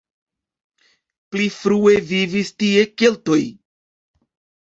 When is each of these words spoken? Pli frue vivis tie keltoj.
Pli 1.35 1.49
frue 1.57 1.93
vivis 2.11 2.51
tie 2.63 2.87
keltoj. 3.01 3.41